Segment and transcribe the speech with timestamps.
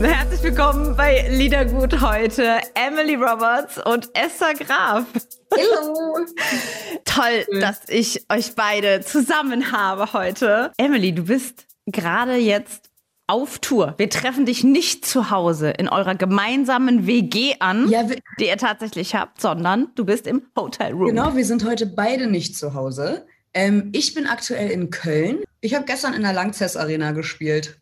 [0.00, 2.60] Herzlich willkommen bei Liedergut heute.
[2.74, 5.06] Emily Roberts und Esther Graf.
[5.52, 6.18] Hallo.
[7.04, 10.72] Toll, dass ich euch beide zusammen habe heute.
[10.78, 12.90] Emily, du bist gerade jetzt
[13.26, 13.94] auf Tour.
[13.96, 18.02] Wir treffen dich nicht zu Hause in eurer gemeinsamen WG an, Ja,
[18.38, 21.06] die ihr tatsächlich habt, sondern du bist im Hotelroom.
[21.06, 23.26] Genau, wir sind heute beide nicht zu Hause.
[23.54, 25.44] Ähm, ich bin aktuell in Köln.
[25.60, 27.78] Ich habe gestern in der Langzess Arena gespielt.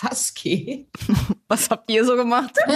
[0.00, 0.88] Was geht?
[1.48, 2.56] Was habt ihr so gemacht?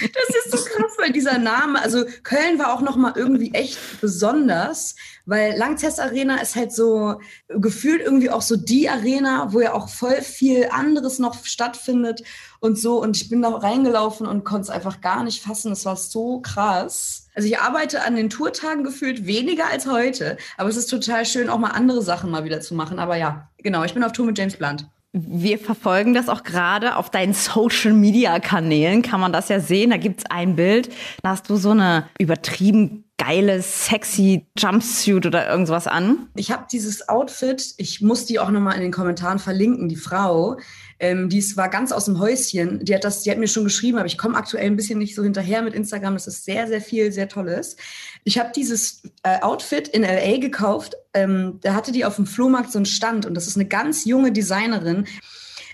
[0.00, 3.78] Das ist so krass, weil dieser Name, also Köln war auch noch mal irgendwie echt
[4.00, 4.94] besonders,
[5.26, 9.88] weil Langzess Arena ist halt so gefühlt irgendwie auch so die Arena, wo ja auch
[9.88, 12.22] voll viel anderes noch stattfindet
[12.60, 13.02] und so.
[13.02, 15.72] Und ich bin da reingelaufen und konnte es einfach gar nicht fassen.
[15.72, 17.26] Es war so krass.
[17.34, 21.48] Also ich arbeite an den Tourtagen gefühlt weniger als heute, aber es ist total schön,
[21.48, 23.00] auch mal andere Sachen mal wieder zu machen.
[23.00, 24.86] Aber ja, genau, ich bin auf Tour mit James Blunt.
[25.12, 29.90] Wir verfolgen das auch gerade auf deinen Social Media Kanälen, kann man das ja sehen.
[29.90, 30.88] Da gibt's ein Bild,
[31.22, 36.28] da hast du so eine übertrieben geile, sexy Jumpsuit oder irgendwas an.
[36.34, 40.56] Ich habe dieses Outfit, ich muss die auch nochmal in den Kommentaren verlinken, die Frau,
[41.02, 42.84] ähm, die war ganz aus dem Häuschen.
[42.84, 45.16] Die hat, das, die hat mir schon geschrieben, aber ich komme aktuell ein bisschen nicht
[45.16, 46.14] so hinterher mit Instagram.
[46.14, 47.76] Das ist sehr, sehr viel, sehr tolles.
[48.22, 50.94] Ich habe dieses äh, Outfit in LA gekauft.
[51.12, 54.04] Ähm, da hatte die auf dem Flohmarkt so einen Stand und das ist eine ganz
[54.04, 55.06] junge Designerin.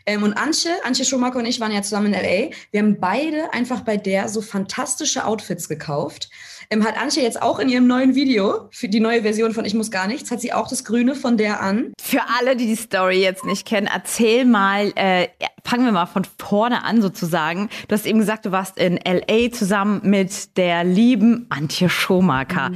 [0.09, 2.51] Ähm, und Antje, Antje Schumacher und ich waren ja zusammen in LA.
[2.71, 6.31] Wir haben beide einfach bei der so fantastische Outfits gekauft.
[6.71, 9.75] Ähm, hat Antje jetzt auch in ihrem neuen Video, für die neue Version von Ich
[9.75, 11.93] muss gar nichts, hat sie auch das Grüne von der an.
[12.01, 15.29] Für alle, die die Story jetzt nicht kennen, erzähl mal, äh,
[15.69, 17.69] fangen wir mal von vorne an sozusagen.
[17.89, 22.71] Du hast eben gesagt, du warst in LA zusammen mit der lieben Antje Schomaker.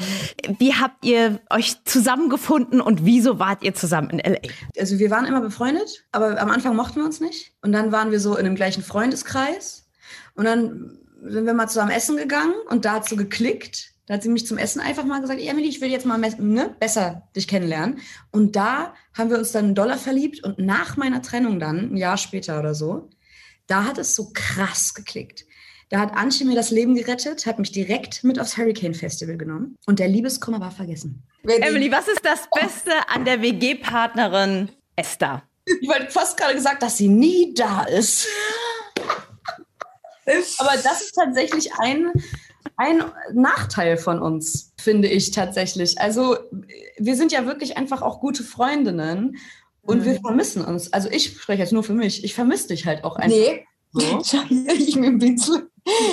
[0.59, 4.41] Wie habt ihr euch zusammengefunden und wieso wart ihr zusammen in LA?
[4.79, 7.55] Also wir waren immer befreundet, aber am Anfang mochten wir uns nicht.
[7.63, 9.89] Und dann waren wir so in dem gleichen Freundeskreis.
[10.35, 13.93] Und dann sind wir mal zusammen essen gegangen und da hat so geklickt.
[14.07, 16.75] Da hat sie mich zum Essen einfach mal gesagt, Emily, ich will jetzt mal ne,
[16.81, 18.01] besser dich kennenlernen.
[18.31, 21.97] Und da haben wir uns dann in Dollar verliebt und nach meiner Trennung dann, ein
[21.97, 23.09] Jahr später oder so,
[23.69, 25.47] da hat es so krass geklickt.
[25.89, 29.77] Da hat Antje mir das Leben gerettet, hat mich direkt mit aufs Hurricane Festival genommen
[29.87, 31.23] und der Liebeskummer war vergessen.
[31.45, 35.43] Emily, was ist das Beste an der WG-Partnerin Esther?
[35.65, 38.27] Ich wollte fast gerade gesagt, dass sie nie da ist.
[40.59, 42.13] Aber das ist tatsächlich ein,
[42.77, 43.03] ein
[43.33, 46.01] Nachteil von uns, finde ich tatsächlich.
[46.01, 46.37] Also
[46.99, 49.37] wir sind ja wirklich einfach auch gute Freundinnen
[49.83, 50.93] und wir vermissen uns.
[50.93, 52.23] Also ich spreche jetzt nur für mich.
[52.25, 53.37] Ich vermisse dich halt auch einfach.
[53.37, 54.39] Nee, So.
[54.49, 55.69] ich bin ein bisschen.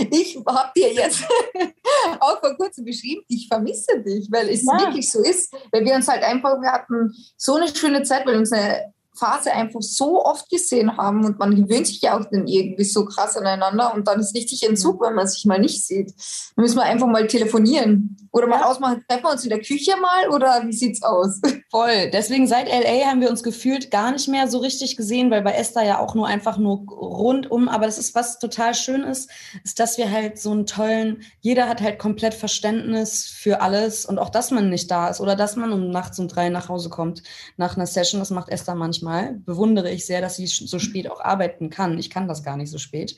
[0.09, 1.23] Ich habe dir jetzt
[2.19, 4.79] auch vor kurzem geschrieben, ich vermisse dich, weil es Ja.
[4.79, 5.53] wirklich so ist.
[5.71, 8.91] Weil wir uns halt einfach, wir hatten so eine schöne Zeit, weil wir uns eine
[9.19, 13.05] Phase einfach so oft gesehen haben und man gewöhnt sich ja auch dann irgendwie so
[13.05, 16.13] krass aneinander und dann ist richtig Entzug, wenn man sich mal nicht sieht.
[16.55, 19.91] Dann müssen wir einfach mal telefonieren oder mal ausmachen, treffen wir uns in der Küche
[19.99, 21.41] mal oder wie sieht's aus?
[21.71, 22.09] Voll.
[22.11, 25.53] Deswegen seit LA haben wir uns gefühlt gar nicht mehr so richtig gesehen, weil bei
[25.53, 27.69] Esther ja auch nur einfach nur rundum.
[27.69, 29.29] Aber das ist was total schön ist,
[29.63, 34.19] ist, dass wir halt so einen tollen, jeder hat halt komplett Verständnis für alles und
[34.19, 36.89] auch, dass man nicht da ist oder dass man um nachts um drei nach Hause
[36.89, 37.23] kommt
[37.57, 38.19] nach einer Session.
[38.19, 39.08] Das macht Esther manchmal.
[39.45, 41.97] Bewundere ich sehr, dass sie so spät auch arbeiten kann.
[41.97, 43.15] Ich kann das gar nicht so spät.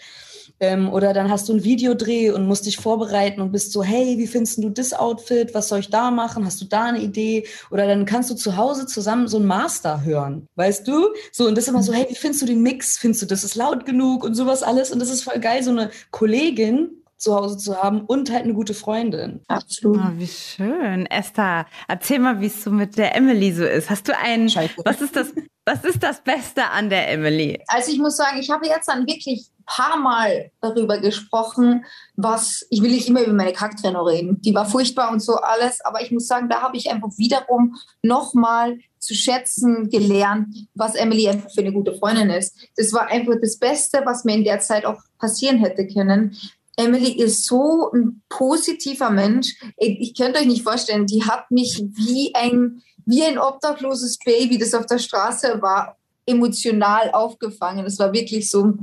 [0.59, 4.17] Ähm, oder dann hast du ein Videodreh und musst dich vorbereiten und bist so, hey,
[4.17, 5.53] wie findest du das Outfit?
[5.53, 6.45] Was soll ich da machen?
[6.45, 7.47] Hast du da eine Idee?
[7.69, 11.09] Oder dann kannst du zu Hause zusammen so ein Master hören, weißt du?
[11.31, 12.97] So, und das ist immer so, hey, wie findest du den Mix?
[12.97, 14.91] Findest du, das ist laut genug und sowas alles?
[14.91, 16.89] Und das ist voll geil, so eine Kollegin
[17.21, 19.41] zu Hause zu haben und halt eine gute Freundin.
[19.47, 19.97] Absolut.
[19.97, 21.05] Oh, wie schön.
[21.05, 23.89] Esther, erzähl mal, wie es so mit der Emily so ist.
[23.89, 24.73] Hast du einen, Scheiße.
[24.83, 25.27] was ist das,
[25.65, 27.61] was ist das Beste an der Emily?
[27.67, 31.85] Also ich muss sagen, ich habe jetzt dann wirklich ein paar Mal darüber gesprochen,
[32.15, 35.81] was, ich will nicht immer über meine Kacktrennung reden, die war furchtbar und so alles,
[35.81, 41.27] aber ich muss sagen, da habe ich einfach wiederum nochmal zu schätzen gelernt, was Emily
[41.27, 42.55] einfach für eine gute Freundin ist.
[42.75, 46.37] Das war einfach das Beste, was mir in der Zeit auch passieren hätte können.
[46.77, 49.55] Emily ist so ein positiver Mensch.
[49.77, 54.57] Ich, ich könnt euch nicht vorstellen, die hat mich wie ein, wie ein obdachloses Baby,
[54.57, 57.85] das auf der Straße war, emotional aufgefangen.
[57.85, 58.73] Es war wirklich so,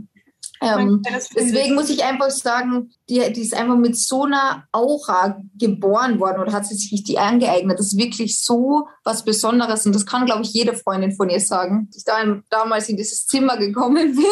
[0.60, 5.40] Ähm, das deswegen muss ich einfach sagen, die, die ist einfach mit so einer Aura
[5.56, 7.78] geboren worden oder hat sie sich die angeeignet.
[7.78, 11.40] Das ist wirklich so was Besonderes und das kann, glaube ich, jede Freundin von ihr
[11.40, 11.88] sagen.
[12.06, 14.26] Da, damals in dieses Zimmer gekommen bin,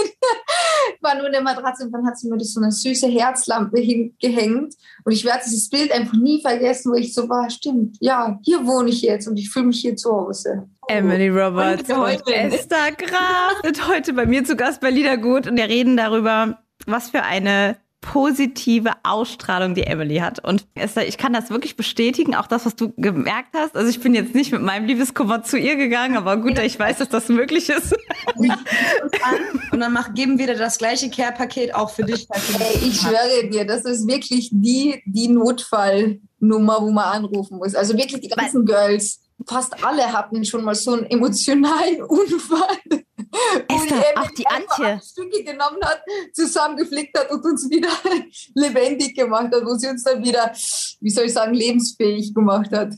[1.00, 4.74] war nur eine Matratze und dann hat sie mir das so eine süße Herzlampe hingehängt
[5.04, 8.66] und ich werde dieses Bild einfach nie vergessen, wo ich so war, stimmt, ja, hier
[8.66, 10.68] wohne ich jetzt und ich fühle mich hier zu Hause.
[10.88, 15.56] Emily Roberts Und und Esther Graf sind heute bei mir zu Gast bei Liedergut und
[15.56, 17.76] wir reden darüber, was für eine
[18.06, 20.42] positive Ausstrahlung die Emily hat.
[20.44, 23.76] Und Esther, ich kann das wirklich bestätigen, auch das, was du gemerkt hast.
[23.76, 26.98] Also ich bin jetzt nicht mit meinem Liebeskummer zu ihr gegangen, aber gut, ich weiß,
[26.98, 27.94] dass das möglich ist.
[28.36, 32.28] Und dann mach, geben wir dir das gleiche Care-Paket auch für dich.
[32.30, 37.74] Ey, ich schwöre dir, das ist wirklich die, die Notfallnummer, wo man anrufen muss.
[37.74, 43.02] Also wirklich die ganzen Girls, fast alle hatten schon mal so einen emotionalen Unfall.
[43.68, 45.00] Wo Esther, Emily auch die Antje.
[45.04, 46.02] Stücke genommen hat,
[46.32, 47.88] zusammengeflickt hat und uns wieder
[48.54, 50.52] lebendig gemacht hat, wo sie uns dann wieder,
[51.00, 52.94] wie soll ich sagen, lebensfähig gemacht hat.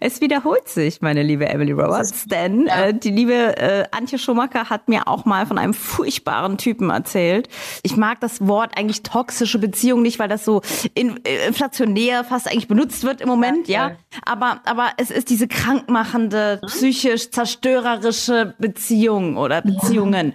[0.00, 2.86] Es wiederholt sich, meine liebe Emily Roberts, denn ja.
[2.86, 7.48] äh, die liebe äh, Antje Schumacher hat mir auch mal von einem furchtbaren Typen erzählt.
[7.82, 10.62] Ich mag das Wort eigentlich toxische Beziehung nicht, weil das so
[10.94, 13.96] in, äh, inflationär fast eigentlich benutzt wird im Moment, Ja, ja.
[14.24, 20.32] Aber, aber es ist diese krankmachende, psychisch zerstörerische Beziehung oder Beziehungen.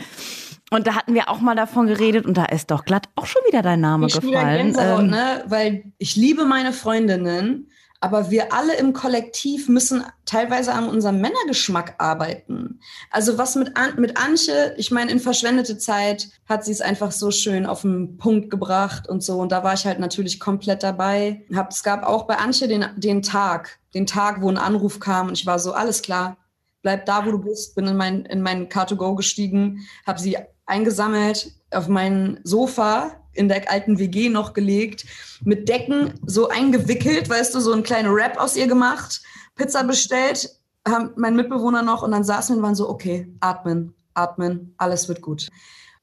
[0.71, 3.41] Und da hatten wir auch mal davon geredet und da ist doch glatt auch schon
[3.47, 4.75] wieder dein Name Ich gefallen.
[4.79, 5.43] Ähm, ne?
[5.47, 7.69] Weil ich liebe meine Freundinnen,
[8.01, 12.79] aber wir alle im Kollektiv müssen teilweise an unserem Männergeschmack arbeiten.
[13.11, 17.11] Also was mit, An mit Antje, ich meine, in verschwendete Zeit hat sie es einfach
[17.11, 19.39] so schön auf den Punkt gebracht und so.
[19.39, 21.45] Und da war ich halt natürlich komplett dabei.
[21.53, 25.27] Hab, es gab auch bei Antje den, den Tag, den Tag, wo ein Anruf kam
[25.27, 26.37] und ich war so, alles klar,
[26.81, 31.51] bleib da, wo du bist, bin in mein, in mein Car2Go gestiegen, habe sie eingesammelt,
[31.71, 35.05] auf mein Sofa in der alten WG noch gelegt,
[35.43, 39.21] mit Decken so eingewickelt, weißt du, so einen kleinen Wrap aus ihr gemacht,
[39.55, 40.49] Pizza bestellt,
[40.87, 45.07] haben mein Mitbewohner noch und dann saßen wir und waren so, okay, atmen, atmen, alles
[45.07, 45.47] wird gut.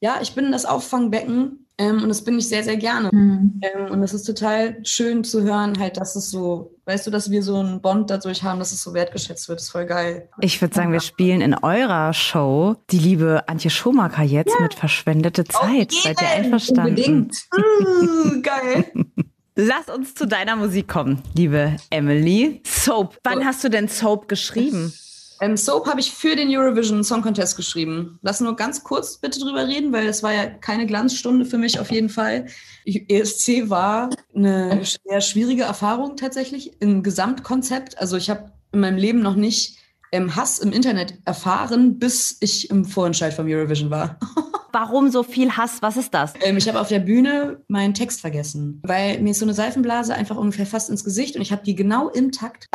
[0.01, 3.11] Ja, ich bin das Auffangbecken ähm, und das bin ich sehr, sehr gerne.
[3.13, 7.31] Ähm, und es ist total schön zu hören, halt, dass es so, weißt du, dass
[7.31, 9.59] wir so einen Bond dadurch haben, dass es so wertgeschätzt wird.
[9.59, 10.29] Das ist voll geil.
[10.41, 15.45] Ich würde sagen, wir spielen in eurer Show die liebe Antje Schumacher jetzt mit verschwendete
[15.45, 15.93] Zeit.
[15.93, 16.91] Seid ihr einverstanden?
[16.91, 17.35] Unbedingt.
[17.55, 18.85] Uh, geil.
[19.59, 22.61] Lass uns zu deiner Musik kommen, liebe Emily.
[22.65, 23.19] Soap.
[23.25, 24.93] Wann hast du denn Soap geschrieben?
[25.41, 28.19] Ähm, Soap habe ich für den Eurovision Song Contest geschrieben.
[28.23, 31.79] Lass nur ganz kurz bitte drüber reden, weil das war ja keine Glanzstunde für mich
[31.79, 32.47] auf jeden Fall.
[32.85, 37.99] ESC war eine sehr schwierige Erfahrung tatsächlich im Gesamtkonzept.
[37.99, 39.79] Also ich habe in meinem Leben noch nicht
[40.13, 44.19] ähm, Hass im Internet erfahren, bis ich im Vorentscheid vom Eurovision war.
[44.73, 45.81] Warum so viel Hass?
[45.81, 46.35] Was ist das?
[46.41, 50.15] Ähm, ich habe auf der Bühne meinen Text vergessen, weil mir ist so eine Seifenblase
[50.15, 52.67] einfach ungefähr fast ins Gesicht und ich habe die genau im Takt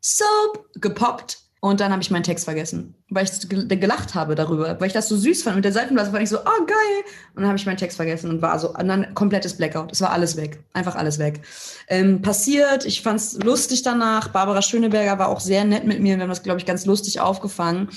[0.00, 4.80] Soap gepoppt und dann habe ich meinen Text vergessen, weil ich gel- gelacht habe darüber,
[4.80, 7.04] weil ich das so süß fand mit der Seifenblase, fand ich so, oh geil
[7.34, 9.92] und dann habe ich meinen Text vergessen und war so und dann komplettes Blackout.
[9.92, 11.42] Es war alles weg, einfach alles weg.
[11.88, 14.28] Ähm, passiert, ich fand es lustig danach.
[14.28, 17.20] Barbara Schöneberger war auch sehr nett mit mir, wir haben das glaube ich ganz lustig
[17.20, 17.90] aufgefangen,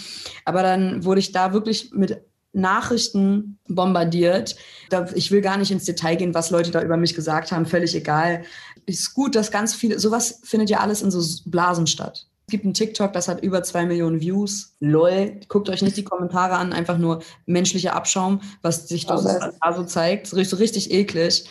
[0.45, 2.21] aber dann wurde ich da wirklich mit
[2.55, 4.55] Nachrichten bombardiert.
[5.15, 7.95] Ich will gar nicht ins Detail gehen, was Leute da über mich gesagt haben, völlig
[7.95, 8.43] egal.
[8.85, 12.27] Ist gut, dass ganz viele, sowas findet ja alles in so Blasen statt.
[12.47, 14.75] Es gibt einen TikTok, das hat über zwei Millionen Views.
[14.79, 15.39] Lol.
[15.47, 19.29] Guckt euch nicht die Kommentare an, einfach nur menschlicher Abschaum, was sich da so,
[19.61, 20.27] da so zeigt.
[20.27, 21.49] So richtig- so richtig eklig.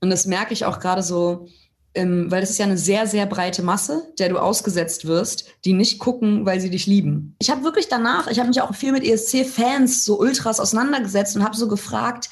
[0.00, 1.48] Und das merke ich auch gerade so,
[1.94, 5.72] ähm, weil das ist ja eine sehr, sehr breite Masse, der du ausgesetzt wirst, die
[5.72, 7.34] nicht gucken, weil sie dich lieben.
[7.38, 11.44] Ich habe wirklich danach, ich habe mich auch viel mit ESC-Fans, so Ultras auseinandergesetzt und
[11.44, 12.28] habe so gefragt,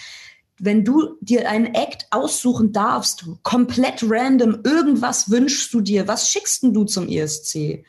[0.58, 6.62] wenn du dir einen Act aussuchen darfst, komplett random, irgendwas wünschst du dir, was schickst
[6.62, 7.84] denn du zum ESC?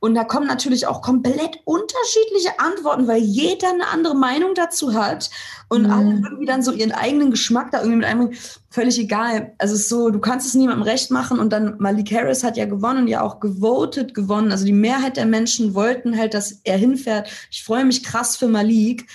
[0.00, 5.30] Und da kommen natürlich auch komplett unterschiedliche Antworten, weil jeder eine andere Meinung dazu hat
[5.68, 5.90] und Mhm.
[5.90, 8.32] alle irgendwie dann so ihren eigenen Geschmack da irgendwie mit einem
[8.70, 9.54] völlig egal.
[9.58, 12.56] Also es ist so, du kannst es niemandem recht machen und dann Malik Harris hat
[12.56, 14.50] ja gewonnen und ja auch gewotet gewonnen.
[14.50, 17.30] Also die Mehrheit der Menschen wollten halt, dass er hinfährt.
[17.50, 19.06] Ich freue mich krass für Malik.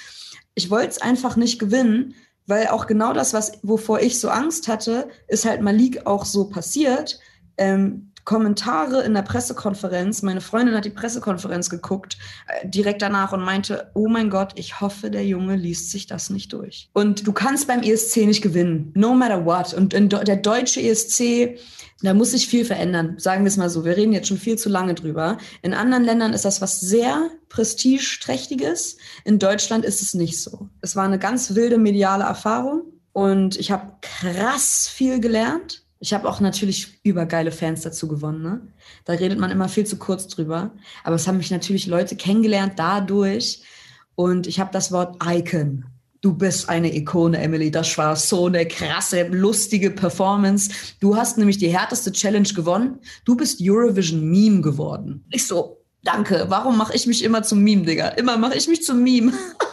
[0.55, 2.15] Ich wollte es einfach nicht gewinnen,
[2.49, 6.49] weil auch genau das, was wovor ich so Angst hatte, ist halt Malik auch so
[6.49, 7.19] passiert.
[7.57, 10.21] Ähm, Kommentare in der Pressekonferenz.
[10.21, 14.81] Meine Freundin hat die Pressekonferenz geguckt, äh, direkt danach und meinte, oh mein Gott, ich
[14.81, 16.91] hoffe, der Junge liest sich das nicht durch.
[16.93, 19.73] Und du kannst beim ESC nicht gewinnen, no matter what.
[19.73, 21.57] Und der deutsche ESC,
[22.03, 23.83] da muss sich viel verändern, sagen wir es mal so.
[23.83, 25.39] Wir reden jetzt schon viel zu lange drüber.
[25.63, 28.97] In anderen Ländern ist das was sehr prestigeträchtiges.
[29.25, 30.69] In Deutschland ist es nicht so.
[30.81, 35.88] Es war eine ganz wilde mediale Erfahrung und ich habe krass viel gelernt.
[35.99, 38.41] Ich habe auch natürlich übergeile Fans dazu gewonnen.
[38.41, 38.61] Ne?
[39.03, 40.71] Da redet man immer viel zu kurz drüber.
[41.03, 43.63] Aber es haben mich natürlich Leute kennengelernt dadurch.
[44.15, 45.85] Und ich habe das Wort Icon.
[46.21, 47.71] Du bist eine Ikone, Emily.
[47.71, 50.69] Das war so eine krasse, lustige Performance.
[50.99, 52.99] Du hast nämlich die härteste Challenge gewonnen.
[53.23, 55.23] Du bist Eurovision Meme geworden.
[55.31, 56.45] Ich so, danke.
[56.49, 58.09] Warum mache ich mich immer zum Meme, Digga?
[58.09, 59.33] Immer mache ich mich zum Meme.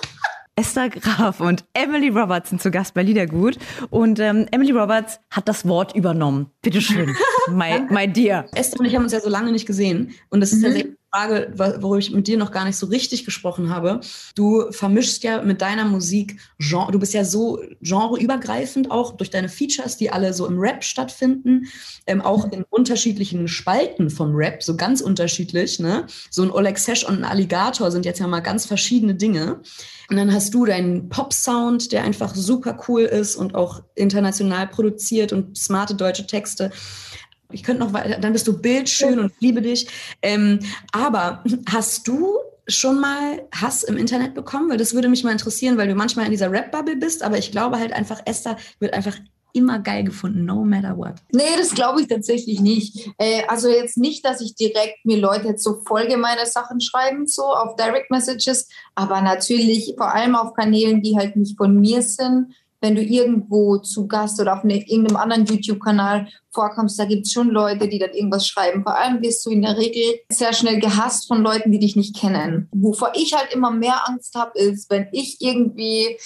[0.58, 3.58] Esther Graf und Emily Roberts sind zu Gast bei Liedergut.
[3.90, 6.50] Und ähm, Emily Roberts hat das Wort übernommen.
[6.62, 7.14] Bitte schön,
[7.50, 8.46] my, my dear.
[8.54, 10.14] Esther und ich haben uns ja so lange nicht gesehen.
[10.30, 10.76] Und das ist mhm.
[10.76, 14.00] ja Frage, worüber ich mit dir noch gar nicht so richtig gesprochen habe.
[14.34, 19.48] Du vermischst ja mit deiner Musik Genre, du bist ja so genreübergreifend auch durch deine
[19.48, 21.66] Features, die alle so im Rap stattfinden,
[22.06, 25.78] ähm, auch in unterschiedlichen Spalten vom Rap, so ganz unterschiedlich.
[25.78, 26.06] Ne?
[26.30, 29.60] So ein Oleg Sesh und ein Alligator sind jetzt ja mal ganz verschiedene Dinge.
[30.08, 35.32] Und dann hast du deinen Pop-Sound, der einfach super cool ist und auch international produziert
[35.32, 36.70] und smarte deutsche Texte.
[37.52, 39.88] Ich könnte noch weiter, dann bist du bildschön und liebe dich.
[40.22, 40.60] Ähm,
[40.92, 42.38] aber hast du
[42.68, 44.70] schon mal Hass im Internet bekommen?
[44.70, 47.52] Weil das würde mich mal interessieren, weil du manchmal in dieser Rap-Bubble bist, aber ich
[47.52, 49.16] glaube halt einfach, Esther wird einfach
[49.56, 51.14] immer geil gefunden, no matter what.
[51.32, 53.08] Nee, das glaube ich tatsächlich nicht.
[53.16, 57.42] Äh, also jetzt nicht, dass ich direkt mir Leute jetzt so vollgemeine Sachen schreiben, so
[57.42, 62.54] auf Direct Messages, aber natürlich vor allem auf Kanälen, die halt nicht von mir sind.
[62.86, 67.32] Wenn du irgendwo zu Gast oder auf eine, irgendeinem anderen YouTube-Kanal vorkommst, da gibt es
[67.32, 68.84] schon Leute, die dann irgendwas schreiben.
[68.84, 72.14] Vor allem wirst du in der Regel sehr schnell gehasst von Leuten, die dich nicht
[72.14, 72.68] kennen.
[72.70, 76.16] Wovor ich halt immer mehr Angst habe, ist, wenn ich irgendwie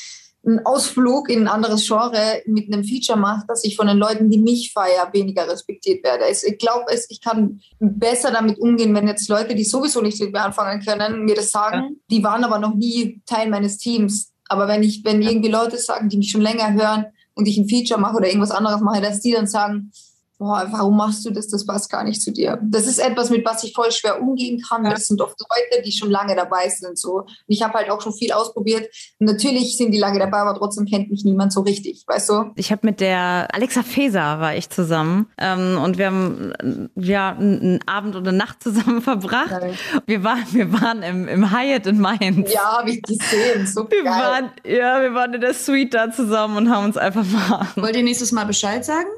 [0.46, 4.28] einen Ausflug in ein anderes Genre mit einem Feature mache, dass ich von den Leuten,
[4.28, 6.24] die mich feiern, weniger respektiert werde.
[6.30, 10.42] Ich glaube, ich kann besser damit umgehen, wenn jetzt Leute, die sowieso nicht mit mir
[10.42, 11.76] anfangen können, mir das sagen.
[11.76, 11.88] Ja.
[12.10, 14.29] Die waren aber noch nie Teil meines Teams.
[14.50, 17.68] Aber wenn ich, wenn irgendwie Leute sagen, die mich schon länger hören und ich ein
[17.68, 19.92] Feature mache oder irgendwas anderes mache, dass die dann sagen,
[20.40, 21.48] boah, warum machst du das?
[21.48, 22.58] Das passt gar nicht zu dir.
[22.62, 24.84] Das ist etwas, mit was ich voll schwer umgehen kann.
[24.84, 24.90] Ja.
[24.90, 26.98] Das sind oft Leute, die schon lange dabei sind.
[26.98, 27.18] So.
[27.18, 28.88] Und ich habe halt auch schon viel ausprobiert.
[29.18, 32.52] Und natürlich sind die lange dabei, aber trotzdem kennt mich niemand so richtig, weißt du?
[32.56, 37.80] Ich habe mit der Alexa Feser war ich zusammen ähm, und wir haben ja einen
[37.86, 39.52] Abend und eine Nacht zusammen verbracht.
[40.06, 42.50] Wir waren, wir waren im, im Hyatt in Mainz.
[42.50, 43.66] Ja, habe ich gesehen.
[43.66, 44.12] So wir geil.
[44.12, 47.68] Waren, ja, wir waren in der Suite da zusammen und haben uns einfach mal.
[47.76, 49.08] Wollt ihr nächstes Mal Bescheid sagen?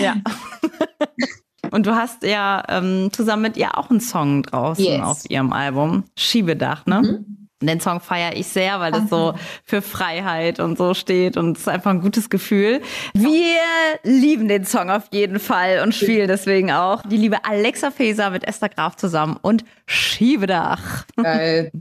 [0.00, 0.16] Ja.
[1.70, 5.02] Und du hast ja ähm, zusammen mit ihr auch einen Song draußen yes.
[5.02, 7.02] auf ihrem Album, Schiebedach, ne?
[7.02, 7.38] Mhm.
[7.60, 9.34] Den Song feiere ich sehr, weil das so
[9.64, 12.80] für Freiheit und so steht und es ist einfach ein gutes Gefühl.
[13.14, 13.58] Wir
[14.04, 18.44] lieben den Song auf jeden Fall und spielen deswegen auch die liebe Alexa Faeser mit
[18.44, 21.04] Esther Graf zusammen und Schiebedach.
[21.16, 21.72] Geil.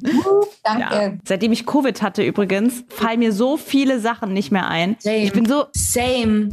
[0.64, 0.96] Danke.
[0.96, 1.14] Ja.
[1.24, 4.96] Seitdem ich Covid hatte übrigens, fallen mir so viele Sachen nicht mehr ein.
[4.98, 5.18] Same.
[5.18, 6.50] Ich bin so Same.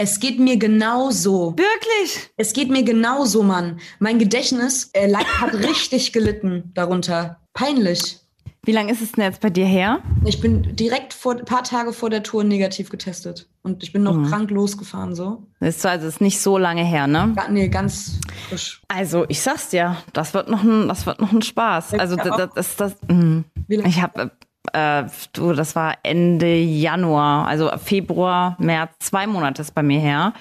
[0.00, 1.56] Es geht mir genauso.
[1.56, 2.30] Wirklich?
[2.36, 3.80] Es geht mir genauso, Mann.
[3.98, 7.40] Mein Gedächtnis äh, hat richtig gelitten darunter.
[7.52, 8.20] Peinlich.
[8.62, 9.98] Wie lange ist es denn jetzt bei dir her?
[10.24, 13.48] Ich bin direkt vor ein paar Tage vor der Tour negativ getestet.
[13.62, 14.26] Und ich bin noch mhm.
[14.26, 15.48] krank losgefahren so.
[15.58, 17.34] Das ist also ist nicht so lange her, ne?
[17.36, 18.80] Ja, nee, ganz frisch.
[18.86, 21.94] Also ich sag's dir, das wird noch ein, das wird noch ein Spaß.
[21.94, 23.44] Also das, das, das, das mh.
[23.66, 24.30] ich habe
[24.72, 30.32] äh, du, das war Ende Januar, also Februar, März, zwei Monate ist bei mir her.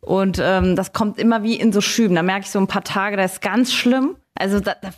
[0.00, 2.14] Und ähm, das kommt immer wie in so Schüben.
[2.14, 4.16] Da merke ich so ein paar Tage, das ist ganz schlimm.
[4.34, 4.90] Also da, da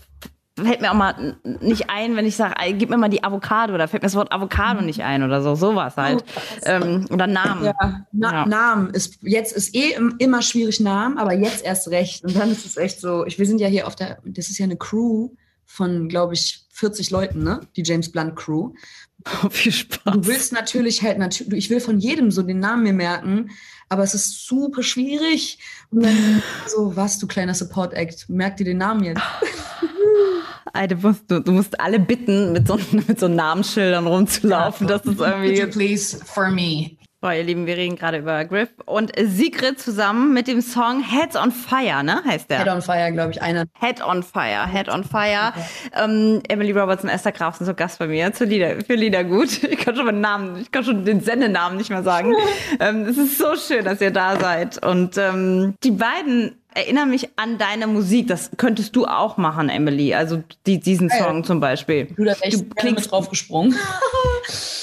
[0.56, 3.86] fällt mir auch mal nicht ein, wenn ich sage, gib mir mal die Avocado, da
[3.86, 6.24] fällt mir das Wort Avocado nicht ein oder so, sowas halt.
[6.24, 7.64] Oh, ähm, oder Namen.
[7.64, 8.46] Ja, Na, ja.
[8.46, 12.24] Namen ist, jetzt ist eh immer schwierig Namen, aber jetzt erst recht.
[12.24, 14.58] Und dann ist es echt so, ich, wir sind ja hier auf der, das ist
[14.58, 15.30] ja eine Crew
[15.64, 17.60] von, glaube ich, 40 Leuten, ne?
[17.76, 18.72] Die James Blunt Crew.
[19.42, 20.12] Oh, viel Spaß.
[20.12, 23.50] Du willst natürlich halt, natürlich, ich will von jedem so den Namen mir merken,
[23.88, 25.58] aber es ist super schwierig.
[25.90, 29.22] Und dann so, was, du kleiner Support-Act, merk dir den Namen jetzt.
[30.72, 32.76] Alter, du, musst, du, du musst alle bitten, mit so,
[33.06, 34.88] mit so Namensschildern rumzulaufen.
[34.88, 35.54] Ja, das ist irgendwie.
[35.54, 36.93] Could you please for me?
[37.24, 41.36] Boah, ihr Lieben, wir reden gerade über Griff und Sigrid zusammen mit dem Song Heads
[41.36, 42.22] on Fire, ne?
[42.22, 42.58] Heißt der?
[42.58, 43.64] Head on Fire, glaube ich, einer.
[43.80, 45.54] Head on Fire, Head on Fire.
[45.98, 49.62] Ähm, Emily Roberts und Esther Graf sind so Gast bei mir zu Lieder, für Liedergut.
[49.62, 52.34] Ich kann schon meinen Namen, ich kann schon den Sendenamen nicht mehr sagen.
[52.78, 54.84] ähm, es ist so schön, dass ihr da seid.
[54.84, 58.28] Und ähm, die beiden erinnere mich an deine Musik.
[58.28, 60.14] Das könntest du auch machen, Emily.
[60.14, 62.04] Also die, diesen Song zum Beispiel.
[62.04, 63.74] Du, da ich Du klingst- mit drauf gesprungen.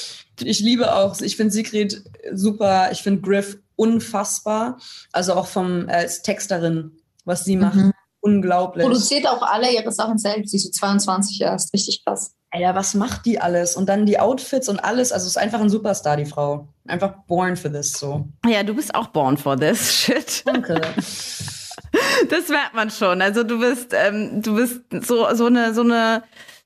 [0.45, 4.79] ich liebe auch, ich finde Sigrid super, ich finde Griff unfassbar.
[5.11, 6.91] Also auch vom äh, als Texterin,
[7.25, 7.91] was sie macht, Mhm.
[8.21, 8.85] unglaublich.
[8.85, 10.51] Produziert auch alle ihre Sachen selbst.
[10.51, 11.73] Sie ist so 22 erst.
[11.73, 12.31] Richtig krass.
[12.53, 13.75] Alter, was macht die alles?
[13.77, 15.11] Und dann die Outfits und alles.
[15.13, 16.67] Also ist einfach ein Superstar, die Frau.
[16.85, 18.25] Einfach born for this so.
[18.45, 20.43] Ja, du bist auch born for this shit.
[20.45, 20.81] Danke.
[22.29, 23.21] Das merkt man schon.
[23.21, 26.23] Also du bist, ähm, du bist so, so eine, so eine,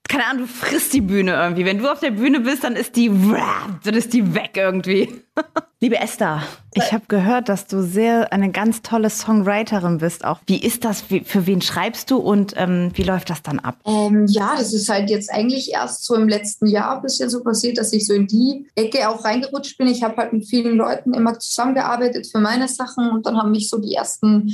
[0.07, 1.65] keine Ahnung, du frisst die Bühne irgendwie.
[1.65, 5.21] Wenn du auf der Bühne bist, dann ist die, dann ist die weg irgendwie.
[5.81, 6.41] Liebe Esther,
[6.73, 10.23] ich habe gehört, dass du sehr eine ganz tolle Songwriterin bist.
[10.23, 11.09] Auch wie ist das?
[11.09, 13.77] Wie, für wen schreibst du und ähm, wie läuft das dann ab?
[13.85, 17.43] Ähm, ja, das ist halt jetzt eigentlich erst so im letzten Jahr ein bisschen so
[17.43, 19.87] passiert, dass ich so in die Ecke auch reingerutscht bin.
[19.87, 23.69] Ich habe halt mit vielen Leuten immer zusammengearbeitet für meine Sachen und dann haben mich
[23.69, 24.51] so die ersten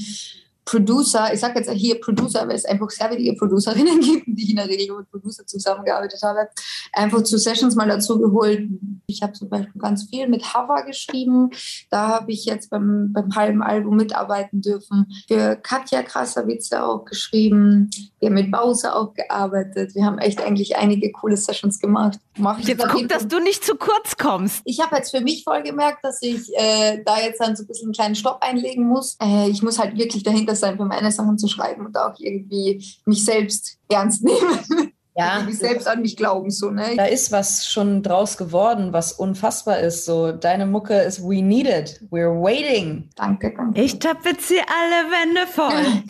[0.71, 4.49] Producer, ich sage jetzt hier Producer, weil es einfach sehr wenige Producerinnen gibt, die ich
[4.51, 6.47] in der Regel mit Producer zusammengearbeitet habe,
[6.93, 8.69] einfach zu Sessions mal dazu geholt.
[9.05, 11.49] Ich habe zum Beispiel ganz viel mit Hava geschrieben.
[11.89, 15.07] Da habe ich jetzt beim, beim halben Album mitarbeiten dürfen.
[15.27, 17.89] Für Katja Krasavitze auch geschrieben.
[18.19, 19.93] Wir haben mit Bowser auch gearbeitet.
[19.93, 22.17] Wir haben echt eigentlich einige coole Sessions gemacht.
[22.37, 24.61] Mach ich Jetzt guck, dass du nicht zu kurz kommst.
[24.63, 27.67] ich habe jetzt für mich voll gemerkt, dass ich äh, da jetzt dann so ein
[27.67, 29.17] bisschen einen kleinen Stopp einlegen muss.
[29.21, 32.83] Äh, ich muss halt wirklich dahinter sein, für meine Sachen zu schreiben und auch irgendwie
[33.05, 34.93] mich selbst ernst nehmen.
[35.21, 36.49] Ja, mich selbst an mich glauben.
[36.49, 36.95] So, ne?
[36.95, 40.05] da ist was schon draus geworden, was unfassbar ist.
[40.05, 42.01] So, deine Mucke ist We Need It.
[42.09, 43.09] We're waiting.
[43.15, 43.79] Danke, danke.
[43.79, 46.03] Ich tapeziere alle Wände voll.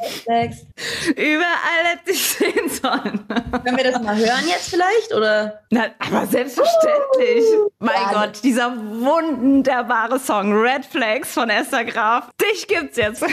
[1.15, 3.25] Überall hätte ich sehen sollen.
[3.63, 5.13] Können wir das mal hören jetzt vielleicht?
[5.13, 5.61] Oder?
[5.69, 7.43] Na, aber selbstverständlich.
[7.79, 12.29] Mein Ja, Gott, dieser wunderbare Song Red Flags von Esther Graf.
[12.41, 13.23] Dich gibt's jetzt.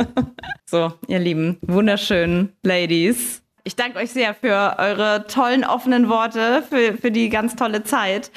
[0.64, 3.41] so, ihr Lieben, wunderschönen Ladies.
[3.64, 8.32] Ich danke euch sehr für eure tollen offenen Worte, für, für die ganz tolle Zeit.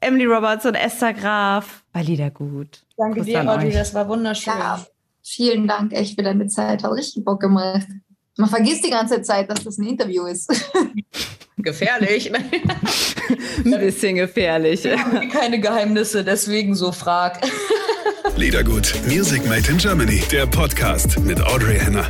[0.00, 2.84] Emily Roberts und Esther Graf bei Liedergut.
[2.96, 3.72] Danke Kuss dir, Audrey.
[3.72, 4.52] Das war wunderschön.
[4.56, 4.86] Ja,
[5.24, 6.84] vielen Dank echt für deine Zeit.
[6.84, 7.88] Hat richtig Bock gemacht.
[8.36, 10.48] Man vergisst die ganze Zeit, dass das ein Interview ist.
[11.56, 12.32] Gefährlich.
[13.64, 14.88] Ein bisschen gefährlich.
[15.32, 17.40] Keine Geheimnisse, deswegen so frag.
[18.36, 18.94] Liedergut.
[19.08, 20.22] Music Made in Germany.
[20.30, 22.08] Der Podcast mit Audrey Henner.